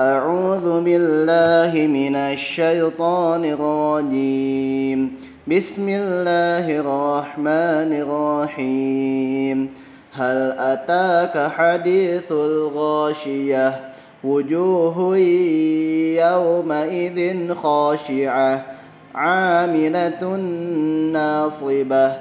أعوذ 0.00 0.80
بالله 0.80 1.86
من 1.86 2.16
الشيطان 2.16 3.44
الرجيم. 3.44 5.12
بسم 5.46 5.88
الله 5.88 6.80
الرحمن 6.80 7.92
الرحيم. 8.02 9.74
هل 10.12 10.52
أتاك 10.58 11.50
حديث 11.50 12.32
الغاشية؟ 12.32 13.92
وجوه 14.24 15.16
يومئذ 16.18 17.54
خاشعة. 17.54 18.62
عاملة 19.14 20.36
ناصبة. 21.12 22.12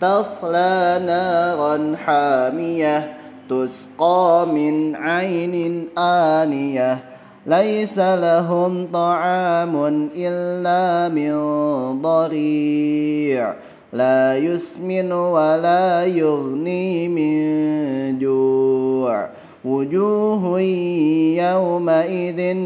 تصلى 0.00 1.02
نارا 1.06 1.96
حامية. 2.04 3.16
تسقى 3.50 4.46
من 4.52 4.96
عين 4.96 5.88
آنية. 5.98 7.11
ليس 7.46 7.98
لهم 7.98 8.86
طعام 8.92 10.08
إلا 10.16 11.14
من 11.14 11.32
ضريع. 12.02 13.54
لا 13.92 14.36
يسمن 14.36 15.12
ولا 15.12 16.04
يغني 16.06 17.08
من 17.08 18.18
جوع. 18.18 19.28
وجوه 19.64 20.60
يومئذ 21.40 22.56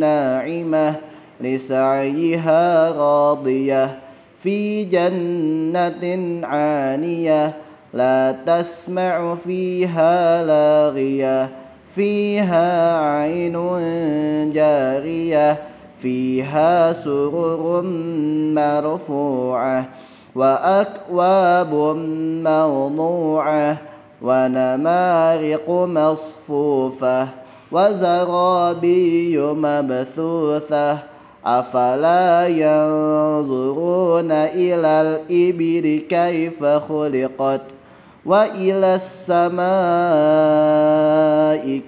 ناعمة 0.00 0.94
لسعيها 1.40 2.92
راضية. 2.92 3.98
في 4.42 4.84
جنة 4.84 6.46
عانية 6.46 7.54
لا 7.94 8.36
تسمع 8.46 9.34
فيها 9.34 10.44
لاغية. 10.44 11.48
فيها 11.94 12.98
عين 13.00 13.56
فيها 15.98 16.92
سرر 16.92 17.82
مرفوعة 18.54 19.88
وأكواب 20.34 21.74
موضوعة 22.44 23.76
ونمارق 24.22 25.70
مصفوفة 25.70 27.28
وزرابي 27.72 29.38
مبثوثة 29.38 30.98
أفلا 31.46 32.46
ينظرون 32.46 34.32
إلى 34.32 34.86
الإبل 35.02 36.02
كيف 36.08 36.64
خلقت 36.64 37.60
وإلى 38.26 38.94
السماء 38.94 39.62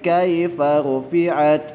كيف 0.03 0.61
رفعت 0.61 1.74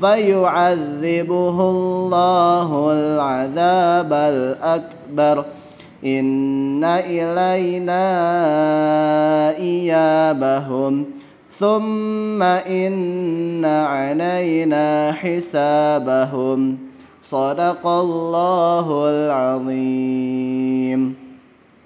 فيعذبه 0.00 1.70
الله 1.70 2.92
العذاب 2.92 4.12
الأكبر. 4.12 5.44
إن 6.04 6.84
إلينا 6.84 8.06
إيابهم. 9.56 11.04
ثم 11.58 12.42
إن 12.42 13.64
علينا 13.64 15.12
حسابهم. 15.12 16.78
صدق 17.24 17.86
الله 17.86 19.10
العظيم. 19.10 21.19